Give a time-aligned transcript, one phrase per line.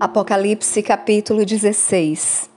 [0.00, 2.48] Apocalipse capítulo 16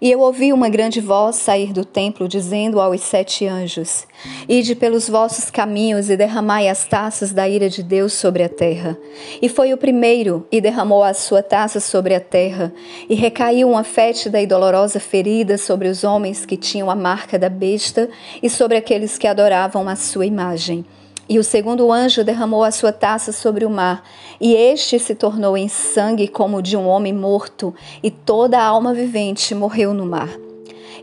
[0.00, 4.08] E eu ouvi uma grande voz sair do templo, dizendo aos sete anjos:
[4.48, 8.98] Ide pelos vossos caminhos e derramai as taças da ira de Deus sobre a terra.
[9.40, 12.72] E foi o primeiro, e derramou a sua taça sobre a terra,
[13.08, 17.48] e recaiu uma fétida e dolorosa ferida sobre os homens que tinham a marca da
[17.48, 18.10] besta
[18.42, 20.84] e sobre aqueles que adoravam a sua imagem.
[21.30, 24.02] E o segundo anjo derramou a sua taça sobre o mar,
[24.40, 28.92] e este se tornou em sangue como de um homem morto, e toda a alma
[28.92, 30.28] vivente morreu no mar.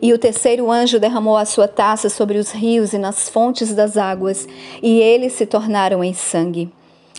[0.02, 3.96] E o terceiro anjo derramou a sua taça sobre os rios e nas fontes das
[3.96, 4.46] águas,
[4.84, 6.70] e eles se tornaram em sangue.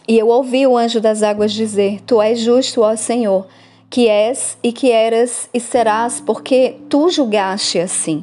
[0.07, 3.47] E eu ouvi o anjo das águas dizer: Tu és justo, ó Senhor,
[3.89, 8.23] que és e que eras e serás, porque tu julgaste assim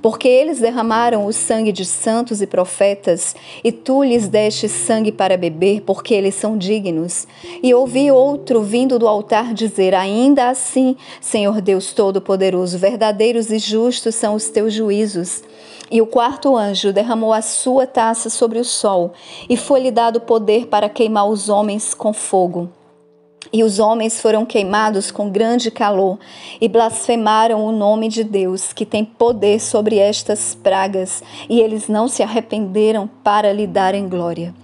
[0.00, 5.36] porque eles derramaram o sangue de santos e profetas, e tu lhes deste sangue para
[5.36, 7.26] beber, porque eles são dignos.
[7.62, 14.14] E ouvi outro vindo do altar dizer: Ainda assim, Senhor Deus Todo-Poderoso, verdadeiros e justos
[14.14, 15.42] são os teus juízos.
[15.90, 19.12] E o quarto anjo derramou a sua taça sobre o sol,
[19.48, 22.68] e foi-lhe dado poder para queimar os homens com fogo.
[23.52, 26.18] E os homens foram queimados com grande calor
[26.60, 32.08] e blasfemaram o nome de Deus, que tem poder sobre estas pragas, e eles não
[32.08, 34.54] se arrependeram para lhe darem glória.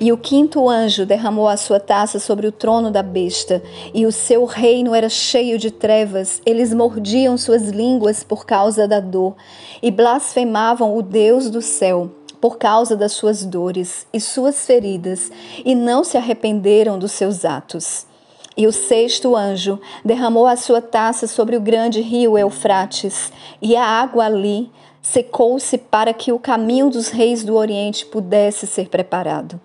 [0.00, 3.62] E o quinto anjo derramou a sua taça sobre o trono da besta,
[3.94, 6.42] e o seu reino era cheio de trevas.
[6.44, 9.34] Eles mordiam suas línguas por causa da dor
[9.82, 15.32] e blasfemavam o Deus do céu por causa das suas dores e suas feridas,
[15.64, 18.06] e não se arrependeram dos seus atos.
[18.56, 23.84] E o sexto anjo derramou a sua taça sobre o grande rio Eufrates, e a
[23.84, 24.70] água ali
[25.02, 29.60] secou-se para que o caminho dos reis do Oriente pudesse ser preparado.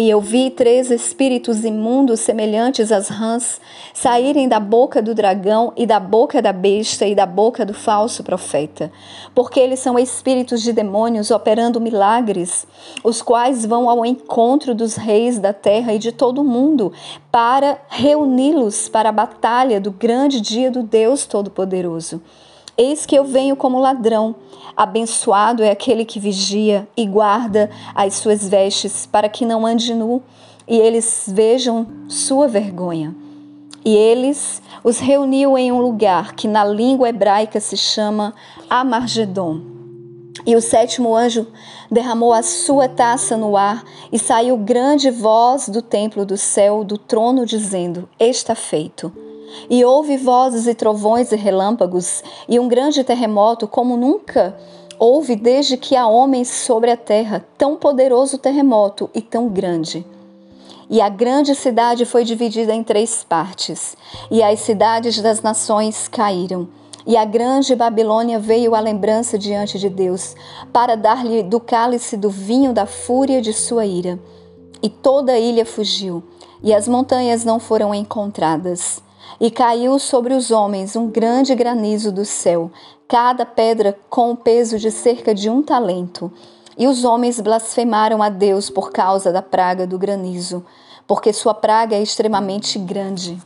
[0.00, 3.60] E eu vi três espíritos imundos semelhantes às rãs
[3.92, 8.24] saírem da boca do dragão e da boca da besta e da boca do falso
[8.24, 8.90] profeta,
[9.34, 12.66] porque eles são espíritos de demônios operando milagres,
[13.04, 16.94] os quais vão ao encontro dos reis da terra e de todo o mundo
[17.30, 22.22] para reuni-los para a batalha do grande dia do Deus Todo-Poderoso.
[22.76, 24.34] Eis que eu venho como ladrão.
[24.76, 30.22] Abençoado é aquele que vigia e guarda as suas vestes, para que não ande nu
[30.70, 33.12] e eles vejam sua vergonha.
[33.84, 38.32] E eles os reuniu em um lugar que na língua hebraica se chama
[38.68, 39.62] Amargedon.
[40.46, 41.46] E o sétimo anjo
[41.90, 46.96] derramou a sua taça no ar, e saiu grande voz do templo do céu, do
[46.96, 49.12] trono, dizendo: Está feito.
[49.68, 54.56] E houve vozes e trovões e relâmpagos, e um grande terremoto, como nunca
[54.98, 60.04] houve desde que há homens sobre a terra, tão poderoso terremoto e tão grande.
[60.90, 63.96] E a grande cidade foi dividida em três partes,
[64.30, 66.68] e as cidades das nações caíram.
[67.06, 70.34] E a grande Babilônia veio à lembrança diante de Deus,
[70.70, 74.18] para dar-lhe do cálice do vinho da fúria de sua ira.
[74.82, 76.22] E toda a ilha fugiu,
[76.62, 79.02] e as montanhas não foram encontradas.
[79.40, 82.70] E caiu sobre os homens um grande granizo do céu,
[83.08, 86.32] cada pedra com o peso de cerca de um talento.
[86.78, 90.64] E os homens blasfemaram a Deus por causa da praga do granizo,
[91.06, 93.38] porque sua praga é extremamente grande.